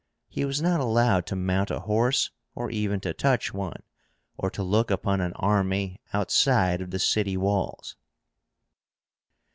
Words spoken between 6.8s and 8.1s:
of the city walls.